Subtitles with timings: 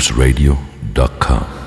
[0.00, 1.59] loopsradio.com.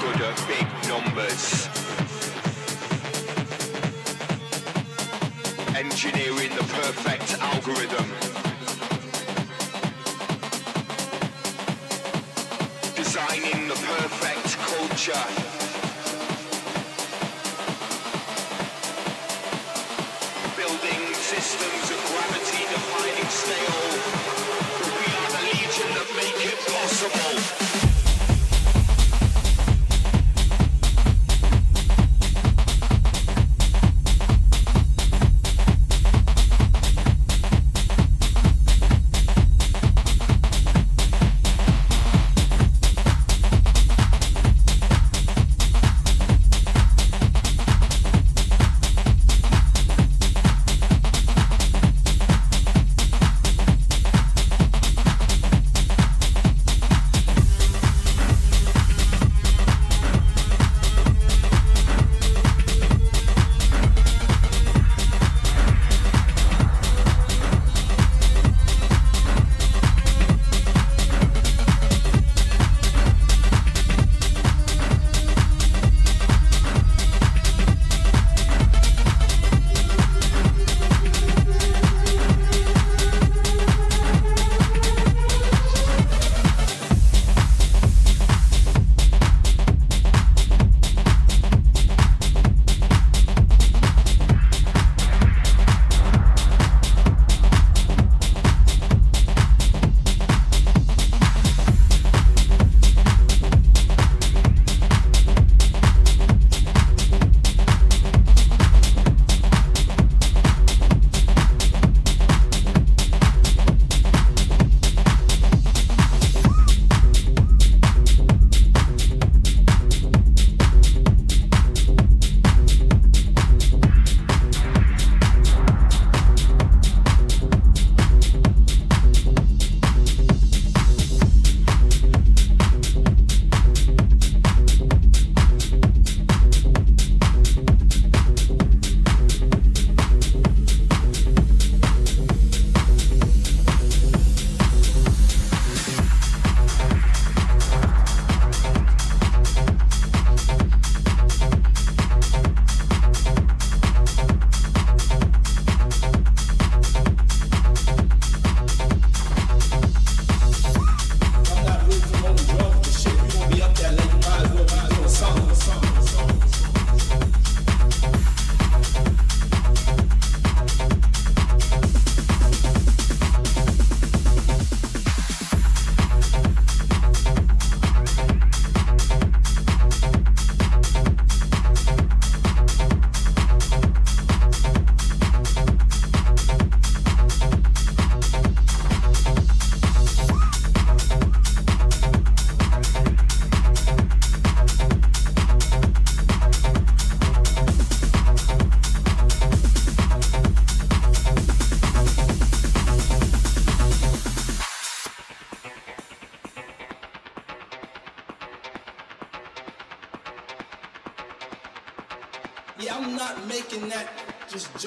[0.00, 1.68] good at big numbers.
[5.76, 8.08] Engineering the perfect algorithm.
[12.96, 15.49] Designing the perfect culture.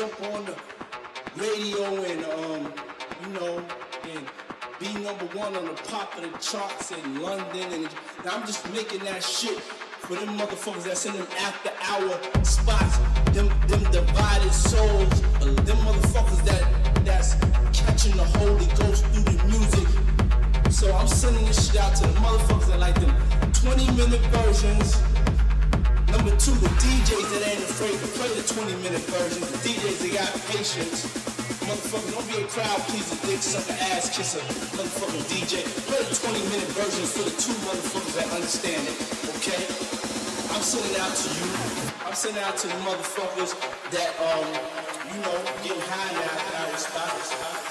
[0.03, 0.55] On the
[1.37, 2.73] radio and um,
[3.23, 3.63] you know,
[4.11, 4.25] and
[4.79, 7.71] be number one on the pop of the charts in London.
[7.71, 7.89] And
[8.29, 12.97] I'm just making that shit for them motherfuckers that's in them after hour spots,
[13.31, 17.35] them them divided souls, them motherfuckers that that's
[17.71, 19.87] catching the Holy Ghost through the music.
[20.69, 23.15] So I'm sending this shit out to the motherfuckers that like them
[23.53, 25.12] 20 minute versions.
[26.23, 29.43] Number two, the DJs that ain't afraid to play the 20 minute versions.
[29.43, 31.03] The DJs that got patience.
[31.67, 34.39] Motherfucker, don't be a crowd pleaser, dick sucker, ass kisser,
[34.71, 35.67] motherfucking DJ.
[35.83, 38.95] Play the 20 minute version for the two motherfuckers that understand it,
[39.35, 39.67] okay?
[40.55, 41.43] I'm sending out to you.
[42.07, 43.51] I'm sending out to the motherfuckers
[43.91, 44.47] that, um,
[45.11, 47.62] you know, getting high now, I respect.